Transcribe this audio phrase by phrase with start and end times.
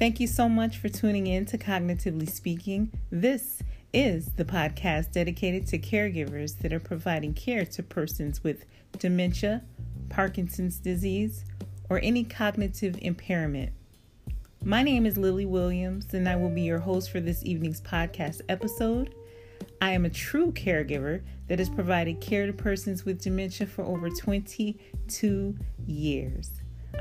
[0.00, 2.90] Thank you so much for tuning in to Cognitively Speaking.
[3.10, 8.64] This is the podcast dedicated to caregivers that are providing care to persons with
[8.98, 9.62] dementia,
[10.08, 11.44] Parkinson's disease,
[11.90, 13.72] or any cognitive impairment.
[14.64, 18.40] My name is Lily Williams, and I will be your host for this evening's podcast
[18.48, 19.14] episode.
[19.82, 24.08] I am a true caregiver that has provided care to persons with dementia for over
[24.08, 26.50] 22 years.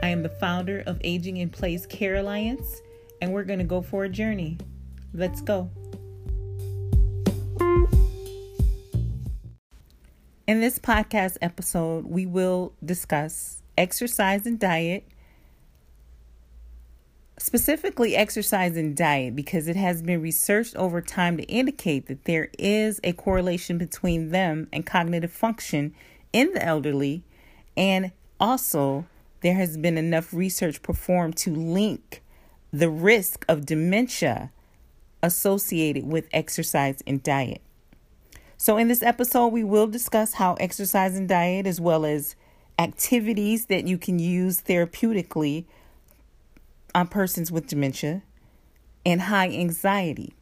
[0.03, 2.81] I am the founder of Aging in Place Care Alliance,
[3.21, 4.57] and we're going to go for a journey.
[5.13, 5.69] Let's go.
[10.47, 15.07] In this podcast episode, we will discuss exercise and diet,
[17.37, 22.49] specifically exercise and diet, because it has been researched over time to indicate that there
[22.57, 25.93] is a correlation between them and cognitive function
[26.33, 27.23] in the elderly,
[27.77, 29.05] and also
[29.41, 32.23] there has been enough research performed to link
[32.71, 34.51] the risk of dementia
[35.21, 37.61] associated with exercise and diet.
[38.57, 42.35] So, in this episode, we will discuss how exercise and diet, as well as
[42.77, 45.65] activities that you can use therapeutically
[46.93, 48.21] on persons with dementia
[49.05, 50.33] and high anxiety.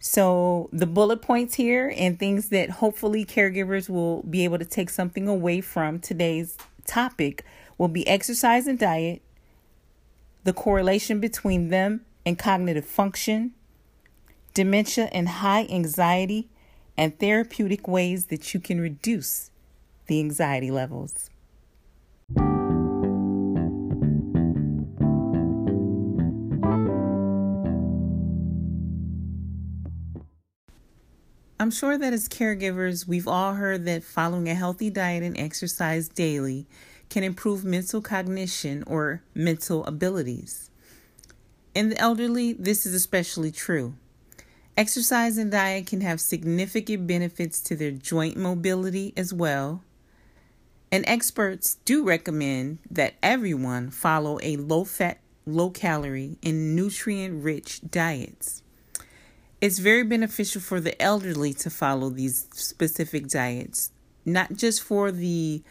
[0.00, 4.90] So, the bullet points here and things that hopefully caregivers will be able to take
[4.90, 7.44] something away from today's topic
[7.78, 9.22] will be exercise and diet,
[10.44, 13.52] the correlation between them and cognitive function,
[14.54, 16.48] dementia and high anxiety,
[16.96, 19.50] and therapeutic ways that you can reduce
[20.06, 21.30] the anxiety levels.
[31.58, 36.08] I'm sure that as caregivers, we've all heard that following a healthy diet and exercise
[36.08, 36.66] daily
[37.10, 40.70] can improve mental cognition or mental abilities.
[41.74, 43.94] In the elderly, this is especially true.
[44.76, 49.82] Exercise and diet can have significant benefits to their joint mobility as well.
[50.90, 57.80] And experts do recommend that everyone follow a low fat, low calorie, and nutrient rich
[57.88, 58.62] diets.
[59.60, 63.92] It's very beneficial for the elderly to follow these specific diets,
[64.24, 65.62] not just for the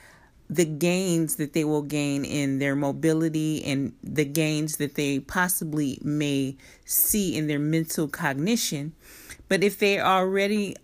[0.50, 6.00] the gains that they will gain in their mobility and the gains that they possibly
[6.02, 8.94] may see in their mental cognition.
[9.48, 10.76] But if they are already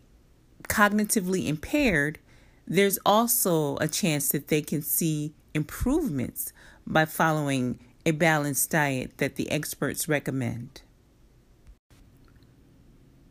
[0.63, 2.19] cognitively impaired,
[2.67, 6.53] there's also a chance that they can see improvements
[6.85, 10.81] by following a balanced diet that the experts recommend.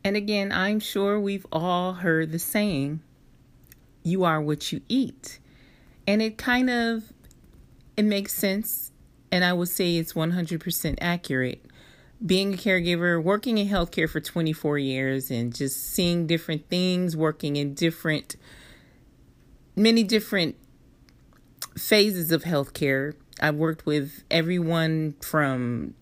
[0.03, 2.99] And again, I'm sure we've all heard the saying,
[4.03, 5.39] you are what you eat
[6.07, 7.13] and it kind of
[7.97, 8.91] it makes sense
[9.31, 11.65] and i would say it's 100% accurate
[12.25, 17.55] being a caregiver working in healthcare for 24 years and just seeing different things working
[17.55, 18.35] in different
[19.75, 20.55] many different
[21.77, 25.93] phases of healthcare i've worked with everyone from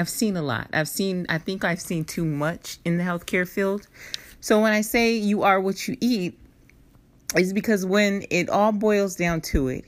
[0.00, 0.68] I've seen a lot.
[0.72, 3.86] I've seen, I think I've seen too much in the healthcare field.
[4.40, 6.39] So when I say you are what you eat,
[7.36, 9.84] is because when it all boils down to it,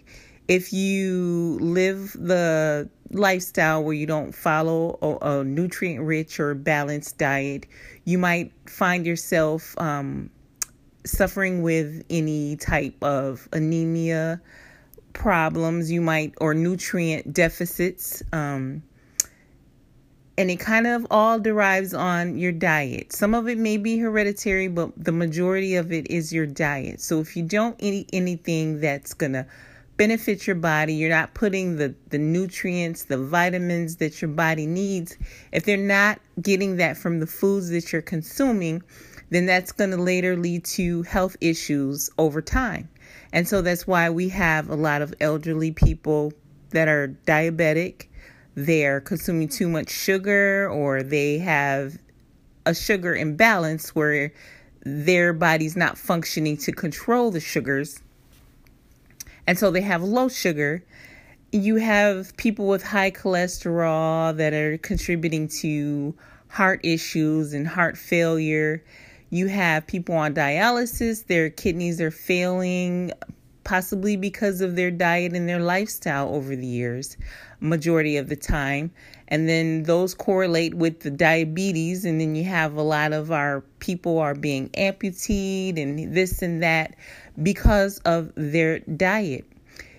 [0.48, 7.18] if you live the lifestyle where you don't follow a, a nutrient rich or balanced
[7.18, 7.66] diet,
[8.04, 10.30] you might find yourself um,
[11.04, 14.40] suffering with any type of anemia
[15.12, 15.90] problems.
[15.90, 18.22] You might, or nutrient deficits.
[18.32, 18.82] Um,
[20.42, 23.12] and it kind of all derives on your diet.
[23.12, 27.00] Some of it may be hereditary, but the majority of it is your diet.
[27.00, 29.46] So if you don't eat anything that's going to
[29.98, 35.16] benefit your body, you're not putting the, the nutrients, the vitamins that your body needs,
[35.52, 38.82] if they're not getting that from the foods that you're consuming,
[39.30, 42.88] then that's going to later lead to health issues over time.
[43.32, 46.32] And so that's why we have a lot of elderly people
[46.70, 48.06] that are diabetic
[48.54, 51.98] they're consuming too much sugar or they have
[52.66, 54.32] a sugar imbalance where
[54.84, 58.00] their body's not functioning to control the sugars.
[59.46, 60.84] And so they have low sugar.
[61.50, 66.14] You have people with high cholesterol that are contributing to
[66.48, 68.84] heart issues and heart failure.
[69.30, 73.12] You have people on dialysis, their kidneys are failing,
[73.64, 77.16] possibly because of their diet and their lifestyle over the years
[77.62, 78.90] majority of the time.
[79.28, 82.04] And then those correlate with the diabetes.
[82.04, 86.62] And then you have a lot of our people are being amputated and this and
[86.62, 86.96] that
[87.42, 89.46] because of their diet.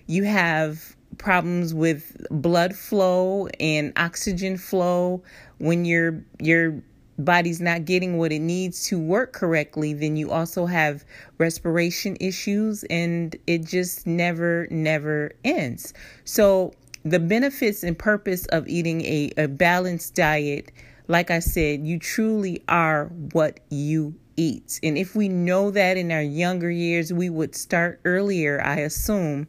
[0.05, 5.23] You have problems with blood flow and oxygen flow
[5.57, 6.81] when your your
[7.23, 11.03] body's not getting what it needs to work correctly then you also have
[11.37, 15.93] respiration issues and it just never never ends
[16.25, 16.73] so
[17.03, 20.71] the benefits and purpose of eating a, a balanced diet
[21.07, 26.11] like i said you truly are what you eat and if we know that in
[26.11, 29.47] our younger years we would start earlier i assume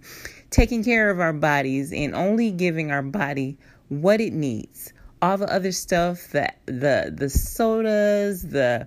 [0.54, 4.92] taking care of our bodies and only giving our body what it needs.
[5.24, 8.86] All the other stuff, the the the sodas, the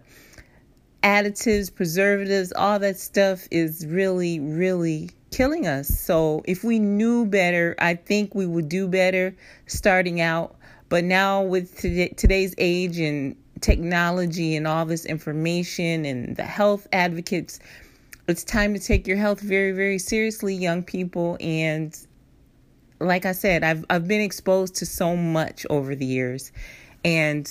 [1.01, 5.87] additives, preservatives, all that stuff is really really killing us.
[5.87, 9.35] So if we knew better, I think we would do better
[9.65, 10.55] starting out.
[10.89, 16.87] But now with today, today's age and technology and all this information and the health
[16.93, 17.59] advocates
[18.27, 21.37] it's time to take your health very, very seriously, young people.
[21.39, 21.97] And
[22.99, 26.51] like I said, I've I've been exposed to so much over the years,
[27.05, 27.49] and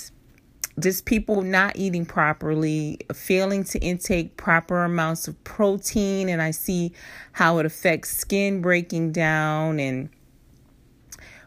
[0.78, 6.92] just people not eating properly, failing to intake proper amounts of protein, and I see
[7.32, 10.10] how it affects skin breaking down and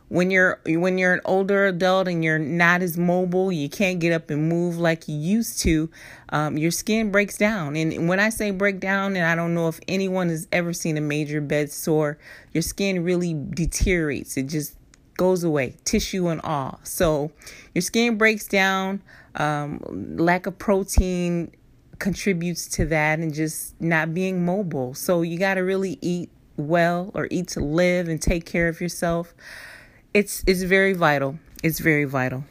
[0.10, 4.12] when you're when you're an older adult and you're not as mobile you can't get
[4.12, 5.90] up and move like you used to
[6.30, 7.76] um, your skin breaks down.
[7.76, 10.98] And when i say break down and i don't know if anyone has ever seen
[10.98, 12.18] a major bed sore
[12.52, 14.36] your skin really deteriorates.
[14.36, 14.76] It just
[15.18, 16.80] goes away tissue and all.
[16.84, 17.32] So
[17.76, 19.02] your skin breaks down
[19.36, 19.80] um,
[20.18, 21.52] lack of protein
[22.00, 24.94] contributes to that and just not being mobile.
[24.94, 28.82] So you got to really eat well or eat to live and take care of
[28.82, 29.34] yourself
[30.14, 31.38] it's it's very vital.
[31.64, 32.44] It's very vital.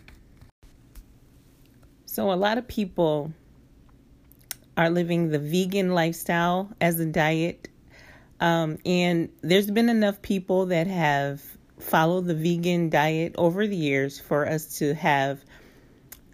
[2.07, 3.33] So a lot of people
[4.77, 7.69] are living the vegan lifestyle as a diet.
[8.41, 11.43] Um, and there's been enough people that have
[11.81, 15.45] followed the vegan diet over the years for us to have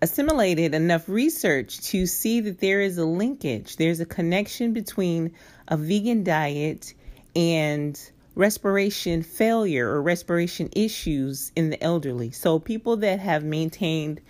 [0.02, 5.32] assimilated enough research to see that there is a linkage, there's a connection between
[5.68, 6.92] a vegan diet
[7.34, 7.98] and
[8.34, 12.30] respiration failure or respiration issues in the elderly.
[12.30, 14.20] So, people that have maintained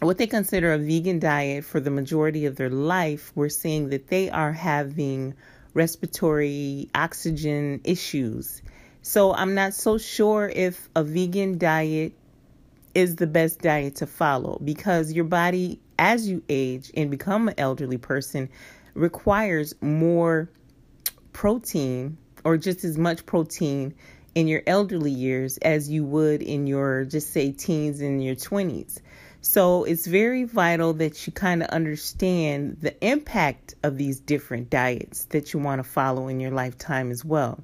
[0.00, 4.08] what they consider a vegan diet for the majority of their life, we're seeing that
[4.08, 5.34] they are having
[5.72, 8.62] respiratory oxygen issues.
[9.02, 12.12] So, I'm not so sure if a vegan diet
[12.94, 17.54] is the best diet to follow because your body, as you age and become an
[17.58, 18.48] elderly person,
[18.94, 20.48] requires more
[21.32, 23.94] protein or just as much protein
[24.34, 29.00] in your elderly years as you would in your just say teens and your 20s.
[29.40, 35.26] So it's very vital that you kind of understand the impact of these different diets
[35.26, 37.62] that you want to follow in your lifetime as well.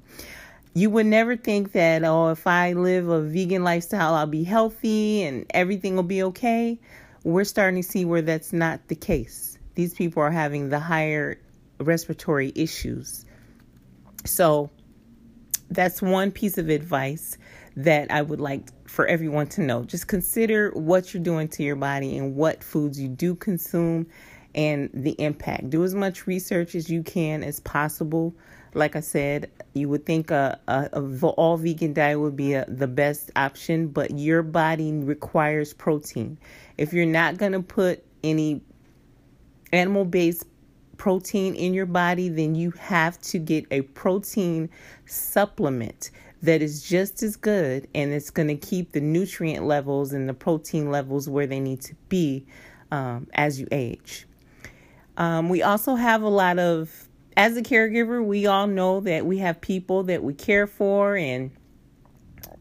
[0.73, 5.23] You would never think that, oh, if I live a vegan lifestyle, I'll be healthy
[5.23, 6.79] and everything will be okay.
[7.23, 9.57] We're starting to see where that's not the case.
[9.75, 11.39] These people are having the higher
[11.79, 13.25] respiratory issues
[14.25, 14.69] so
[15.69, 17.37] that's one piece of advice
[17.77, 19.83] that I would like for everyone to know.
[19.83, 24.07] Just consider what you're doing to your body and what foods you do consume
[24.53, 25.69] and the impact.
[25.69, 28.35] Do as much research as you can as possible.
[28.73, 32.65] Like I said, you would think a, a, a all vegan diet would be a,
[32.67, 36.37] the best option, but your body requires protein.
[36.77, 38.61] If you're not going to put any
[39.71, 40.45] animal based
[41.01, 44.69] protein in your body, then you have to get a protein
[45.07, 46.11] supplement
[46.43, 50.33] that is just as good and it's going to keep the nutrient levels and the
[50.35, 52.45] protein levels where they need to be
[52.91, 54.27] um, as you age.
[55.17, 59.39] Um, we also have a lot of, as a caregiver, we all know that we
[59.39, 61.49] have people that we care for and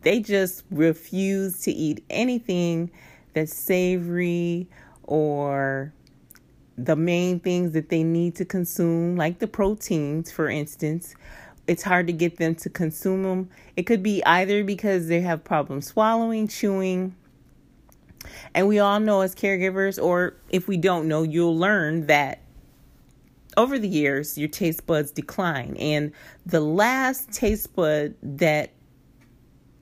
[0.00, 2.90] they just refuse to eat anything
[3.34, 4.66] that's savory
[5.02, 5.92] or
[6.84, 11.14] the main things that they need to consume, like the proteins, for instance,
[11.66, 13.50] it's hard to get them to consume them.
[13.76, 17.14] It could be either because they have problems swallowing, chewing,
[18.54, 22.40] and we all know as caregivers, or if we don't know, you'll learn that
[23.56, 25.76] over the years your taste buds decline.
[25.78, 26.12] And
[26.46, 28.70] the last taste bud that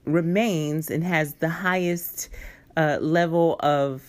[0.04, 2.28] remains and has the highest
[2.76, 4.02] uh, level of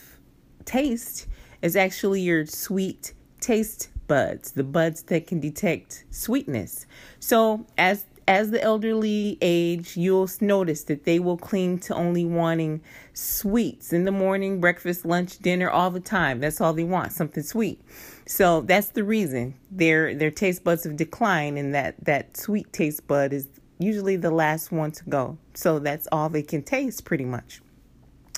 [0.65, 1.27] taste
[1.61, 6.85] is actually your sweet taste buds, the buds that can detect sweetness.
[7.19, 12.79] So as as the elderly age, you'll notice that they will cling to only wanting
[13.13, 16.39] sweets in the morning, breakfast, lunch, dinner, all the time.
[16.39, 17.81] That's all they want, something sweet.
[18.27, 23.07] So that's the reason their their taste buds have declined, and that that sweet taste
[23.07, 23.47] bud is
[23.79, 25.37] usually the last one to go.
[25.55, 27.61] So that's all they can taste pretty much.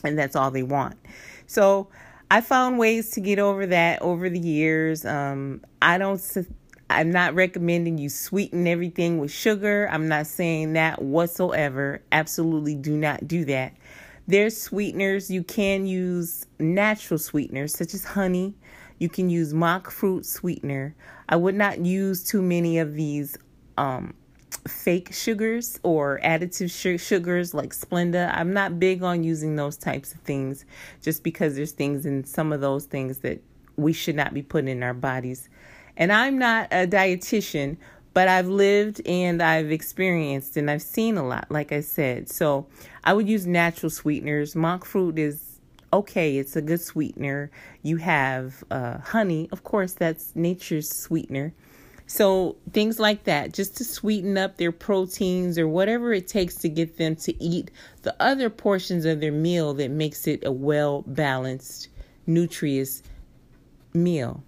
[0.03, 0.95] And that's all they want.
[1.47, 1.89] So
[2.31, 5.03] I found ways to get over that over the years.
[5.03, 6.17] Um, I don't
[6.89, 9.89] I'm not recommending you sweeten everything with sugar.
[9.91, 12.01] I'm not saying that whatsoever.
[12.13, 13.73] Absolutely do not do that.
[14.27, 15.29] There's sweeteners.
[15.29, 18.55] You can use natural sweeteners such as honey.
[18.97, 20.95] You can use monk fruit sweetener.
[21.27, 23.37] I would not use too many of these
[23.77, 24.13] um,
[24.67, 28.31] fake sugars or additive sugars like Splenda.
[28.35, 30.65] I'm not big on using those types of things
[31.01, 33.41] just because there's things in some of those things that
[33.75, 35.49] we should not be putting in our bodies.
[35.97, 37.77] And I'm not a dietitian,
[38.13, 42.29] but I've lived and I've experienced and I've seen a lot, like I said.
[42.29, 42.67] So
[43.03, 44.55] I would use natural sweeteners.
[44.55, 45.59] Monk fruit is
[45.93, 47.51] okay, it's a good sweetener.
[47.81, 51.53] You have uh, honey, of course, that's nature's sweetener.
[52.13, 56.67] So things like that, just to sweeten up their proteins or whatever it takes to
[56.67, 61.03] get them to eat the other portions of their meal that makes it a well
[61.07, 61.87] balanced,
[62.27, 63.01] nutritious
[63.93, 64.43] meal.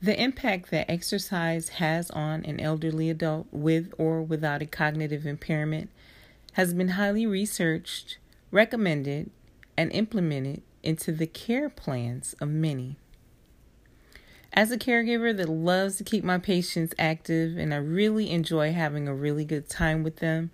[0.00, 5.90] The impact that exercise has on an elderly adult with or without a cognitive impairment
[6.52, 8.18] has been highly researched,
[8.52, 9.32] recommended,
[9.76, 12.98] and implemented into the care plans of many.
[14.52, 19.06] As a caregiver that loves to keep my patients active and I really enjoy having
[19.06, 20.50] a really good time with them,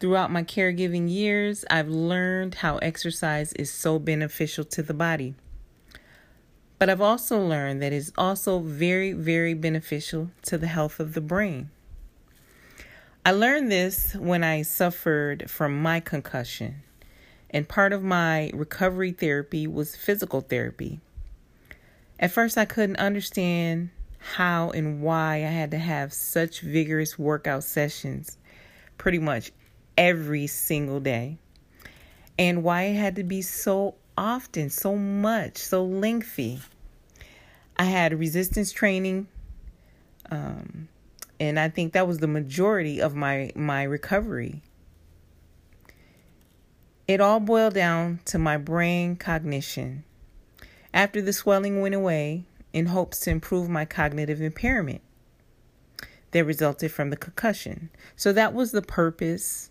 [0.00, 5.36] throughout my caregiving years, I've learned how exercise is so beneficial to the body.
[6.80, 11.20] But I've also learned that it's also very, very beneficial to the health of the
[11.20, 11.70] brain.
[13.24, 16.82] I learned this when I suffered from my concussion,
[17.48, 21.00] and part of my recovery therapy was physical therapy.
[22.18, 27.64] At first, I couldn't understand how and why I had to have such vigorous workout
[27.64, 28.38] sessions
[28.96, 29.52] pretty much
[29.98, 31.38] every single day,
[32.38, 36.60] and why it had to be so often, so much, so lengthy.
[37.76, 39.26] I had resistance training,
[40.30, 40.88] um,
[41.40, 44.62] and I think that was the majority of my my recovery.
[47.06, 50.04] It all boiled down to my brain cognition.
[50.94, 55.00] After the swelling went away, in hopes to improve my cognitive impairment
[56.30, 57.90] that resulted from the concussion.
[58.14, 59.70] So that was the purpose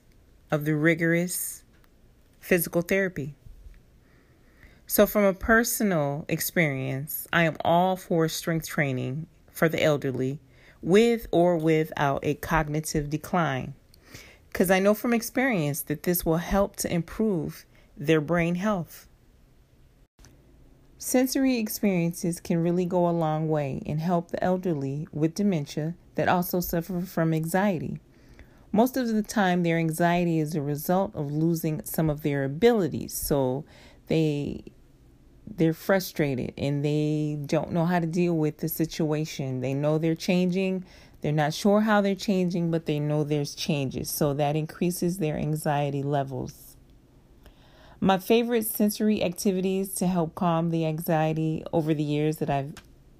[0.51, 1.63] of the rigorous
[2.41, 3.35] physical therapy.
[4.85, 10.39] So, from a personal experience, I am all for strength training for the elderly
[10.81, 13.75] with or without a cognitive decline.
[14.49, 17.65] Because I know from experience that this will help to improve
[17.95, 19.07] their brain health.
[21.05, 26.29] Sensory experiences can really go a long way and help the elderly with dementia that
[26.29, 27.99] also suffer from anxiety.
[28.71, 33.13] Most of the time, their anxiety is a result of losing some of their abilities.
[33.13, 33.65] So
[34.07, 34.63] they
[35.45, 39.59] they're frustrated and they don't know how to deal with the situation.
[39.59, 40.85] They know they're changing.
[41.19, 44.09] They're not sure how they're changing, but they know there's changes.
[44.09, 46.62] So that increases their anxiety levels.
[48.03, 52.73] My favorite sensory activities to help calm the anxiety over the years that I've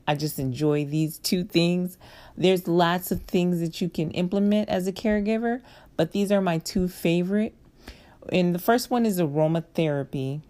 [0.06, 1.98] I just enjoy these two things.
[2.36, 5.62] There's lots of things that you can implement as a caregiver,
[5.96, 7.56] but these are my two favorite.
[8.28, 10.42] And the first one is aromatherapy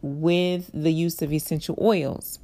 [0.00, 2.38] with the use of essential oils.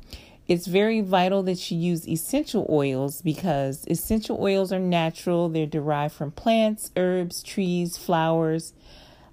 [0.49, 5.49] It's very vital that you use essential oils because essential oils are natural.
[5.49, 8.75] They're derived from plants, herbs, trees, flowers,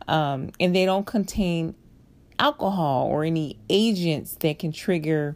[0.07, 1.75] um, and they don't contain
[2.39, 5.35] alcohol or any agents that can trigger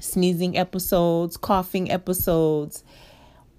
[0.00, 2.84] sneezing episodes, coughing episodes,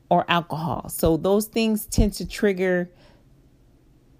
[0.09, 0.89] or alcohol.
[0.89, 2.89] So, those things tend to trigger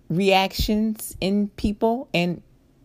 [0.09, 2.41] reactions in people, and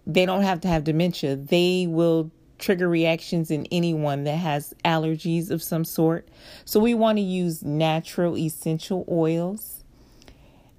[0.07, 1.37] they don't have to have dementia.
[1.37, 6.29] They will trigger reactions in anyone that has allergies of some sort.
[6.65, 9.74] So we want to use natural essential oils.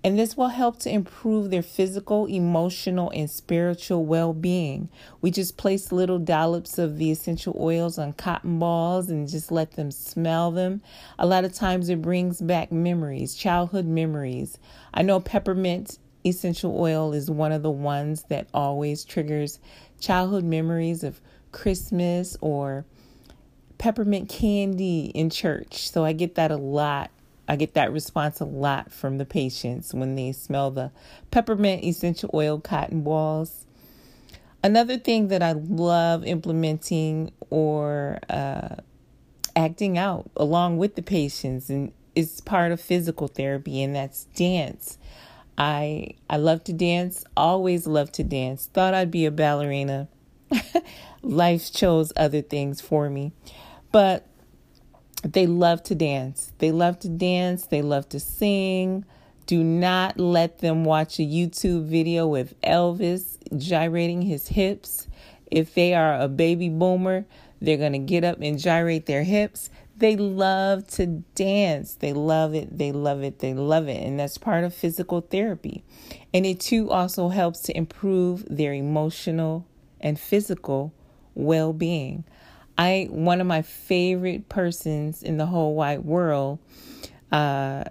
[0.05, 4.87] And this will help to improve their physical, emotional, and spiritual well being.
[5.19, 9.71] We just place little dollops of the essential oils on cotton balls and just let
[9.71, 10.83] them smell them.
[11.17, 14.59] A lot of times it brings back memories, childhood memories.
[14.93, 19.59] I know peppermint essential oil is one of the ones that always triggers
[19.99, 21.19] childhood memories of
[21.51, 22.85] Christmas or
[23.79, 25.89] peppermint candy in church.
[25.89, 27.09] So I get that a lot.
[27.47, 30.91] I get that response a lot from the patients when they smell the
[31.31, 33.65] peppermint essential oil cotton balls.
[34.63, 38.77] Another thing that I love implementing or uh,
[39.55, 44.97] acting out along with the patients and is part of physical therapy, and that's dance.
[45.57, 48.67] I I love to dance, always love to dance.
[48.73, 50.07] Thought I'd be a ballerina.
[51.21, 53.33] Life chose other things for me.
[53.91, 54.27] But
[55.23, 56.51] they love to dance.
[56.59, 59.05] They love to dance, they love to sing.
[59.45, 65.07] Do not let them watch a YouTube video with Elvis gyrating his hips.
[65.51, 67.25] If they are a baby boomer,
[67.61, 69.69] they're going to get up and gyrate their hips.
[69.97, 71.05] They love to
[71.35, 71.93] dance.
[71.93, 72.77] They love it.
[72.77, 73.39] They love it.
[73.39, 74.03] They love it.
[74.03, 75.83] And that's part of physical therapy.
[76.33, 79.65] And it too also helps to improve their emotional
[80.01, 80.91] and physical
[81.33, 82.25] well being.
[82.77, 86.59] I, one of my favorite persons in the whole wide world,
[87.31, 87.85] uh,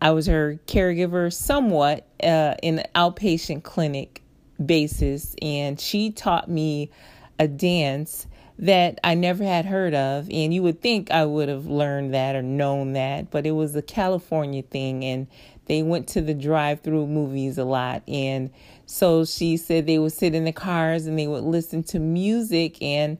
[0.00, 4.22] I was her caregiver somewhat uh, in an outpatient clinic
[4.64, 6.90] basis, and she taught me
[7.38, 8.26] a dance
[8.58, 10.28] that I never had heard of.
[10.30, 13.76] And you would think I would have learned that or known that, but it was
[13.76, 15.04] a California thing.
[15.04, 15.28] And
[15.66, 18.02] they went to the drive through movies a lot.
[18.08, 18.50] And
[18.86, 22.82] so she said they would sit in the cars and they would listen to music
[22.82, 23.18] and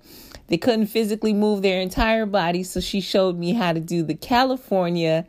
[0.49, 2.62] they couldn't physically move their entire body.
[2.62, 5.26] So she showed me how to do the California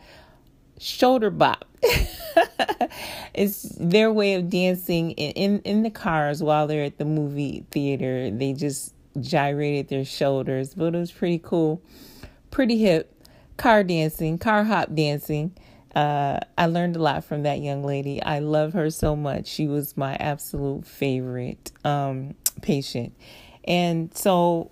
[0.79, 1.65] shoulder bop.
[3.33, 7.65] it's their way of dancing in, in, in the cars while they're at the movie
[7.71, 8.31] theater.
[8.31, 11.81] They just gyrated their shoulders, but it was pretty cool,
[12.51, 13.13] pretty hip.
[13.57, 15.53] Car dancing, car hop dancing.
[15.93, 18.21] Uh, I learned a lot from that young lady.
[18.21, 19.47] I love her so much.
[19.47, 23.13] She was my absolute favorite um, patient.
[23.65, 24.71] And so,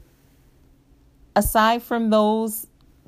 [1.37, 2.65] aside from those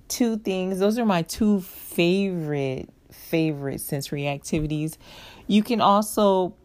[0.07, 4.99] two things, those are my two favorite, favorite sensory activities.
[5.47, 6.55] You can also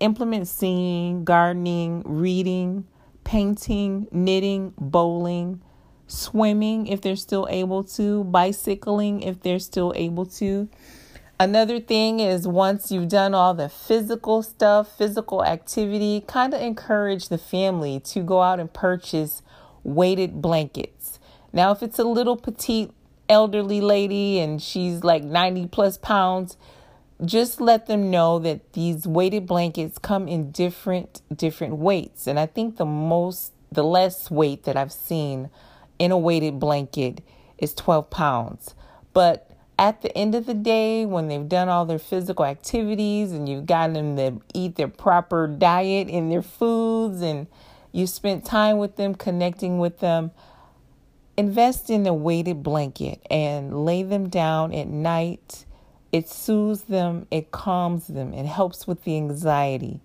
[0.00, 2.86] implement singing, gardening, reading,
[3.22, 5.60] painting, knitting, bowling,
[6.06, 10.70] swimming if they're still able to, bicycling if they're still able to.
[11.38, 17.28] Another thing is once you've done all the physical stuff, physical activity, kind of encourage
[17.28, 19.42] the family to go out and purchase
[19.88, 21.18] weighted blankets.
[21.52, 22.90] Now, if it's a little petite
[23.28, 26.56] elderly lady and she's like 90 plus pounds,
[27.24, 32.46] just let them know that these weighted blankets come in different different weights and i
[32.46, 35.50] think the most the less weight that i've seen
[35.98, 37.20] in a weighted blanket
[37.58, 38.74] is 12 pounds
[39.12, 43.48] but at the end of the day when they've done all their physical activities and
[43.48, 47.46] you've gotten them to eat their proper diet and their foods and
[47.98, 50.30] you spent time with them connecting with them
[51.36, 55.64] invest in a weighted blanket and lay them down at night
[56.10, 60.00] it soothes them, it calms them, it helps with the anxiety.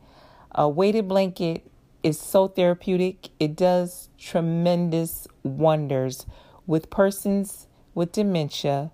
[0.52, 1.66] A weighted blanket
[2.04, 3.30] is so therapeutic.
[3.40, 6.26] It does tremendous wonders
[6.68, 8.92] with persons with dementia.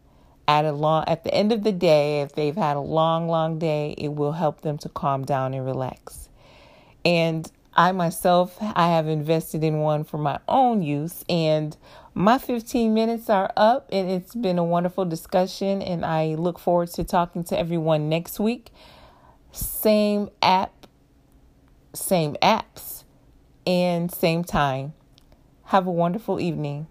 [0.48, 3.60] At a long at the end of the day, if they've had a long, long
[3.60, 6.30] day, it will help them to calm down and relax.
[7.06, 11.78] And I myself, I have invested in one for my own use, and
[12.14, 15.82] my 15 minutes are up, and it's been a wonderful discussion.
[15.82, 18.72] And I look forward to talking to everyone next week.
[19.54, 20.88] Same app,
[21.94, 23.06] same apps,
[23.66, 24.92] and same time.
[25.68, 26.88] Have a wonderful evening.